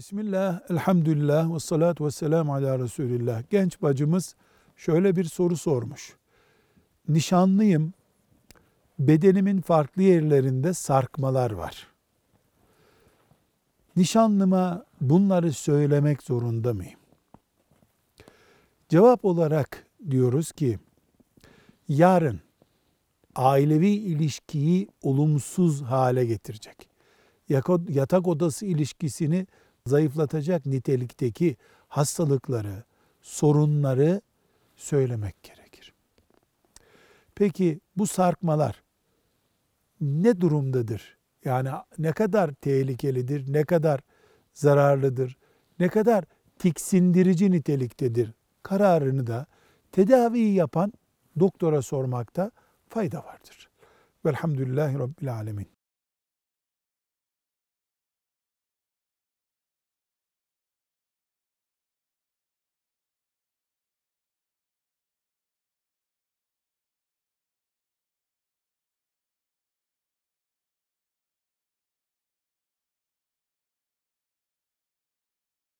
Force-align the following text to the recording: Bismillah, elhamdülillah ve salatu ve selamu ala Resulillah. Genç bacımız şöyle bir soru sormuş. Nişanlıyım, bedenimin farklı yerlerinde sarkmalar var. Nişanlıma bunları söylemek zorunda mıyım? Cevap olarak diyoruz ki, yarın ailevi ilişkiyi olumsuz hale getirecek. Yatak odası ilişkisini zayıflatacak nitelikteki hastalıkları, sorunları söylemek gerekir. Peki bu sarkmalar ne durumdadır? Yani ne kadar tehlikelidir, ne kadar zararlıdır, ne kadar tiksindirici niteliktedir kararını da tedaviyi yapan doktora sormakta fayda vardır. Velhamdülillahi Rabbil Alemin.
Bismillah, 0.00 0.60
elhamdülillah 0.70 1.54
ve 1.54 1.60
salatu 1.60 2.06
ve 2.06 2.10
selamu 2.10 2.54
ala 2.54 2.78
Resulillah. 2.78 3.42
Genç 3.50 3.82
bacımız 3.82 4.34
şöyle 4.76 5.16
bir 5.16 5.24
soru 5.24 5.56
sormuş. 5.56 6.16
Nişanlıyım, 7.08 7.92
bedenimin 8.98 9.60
farklı 9.60 10.02
yerlerinde 10.02 10.74
sarkmalar 10.74 11.50
var. 11.50 11.86
Nişanlıma 13.96 14.84
bunları 15.00 15.52
söylemek 15.52 16.22
zorunda 16.22 16.74
mıyım? 16.74 17.00
Cevap 18.88 19.24
olarak 19.24 19.86
diyoruz 20.10 20.52
ki, 20.52 20.78
yarın 21.88 22.40
ailevi 23.34 23.90
ilişkiyi 23.90 24.88
olumsuz 25.02 25.82
hale 25.82 26.24
getirecek. 26.24 26.88
Yatak 27.88 28.28
odası 28.28 28.66
ilişkisini 28.66 29.46
zayıflatacak 29.90 30.66
nitelikteki 30.66 31.56
hastalıkları, 31.88 32.84
sorunları 33.22 34.20
söylemek 34.76 35.42
gerekir. 35.42 35.94
Peki 37.34 37.80
bu 37.96 38.06
sarkmalar 38.06 38.82
ne 40.00 40.40
durumdadır? 40.40 41.18
Yani 41.44 41.68
ne 41.98 42.12
kadar 42.12 42.52
tehlikelidir, 42.52 43.52
ne 43.52 43.64
kadar 43.64 44.00
zararlıdır, 44.52 45.36
ne 45.80 45.88
kadar 45.88 46.24
tiksindirici 46.58 47.50
niteliktedir 47.50 48.32
kararını 48.62 49.26
da 49.26 49.46
tedaviyi 49.92 50.54
yapan 50.54 50.92
doktora 51.40 51.82
sormakta 51.82 52.50
fayda 52.88 53.24
vardır. 53.24 53.68
Velhamdülillahi 54.26 54.98
Rabbil 54.98 55.34
Alemin. 55.34 55.79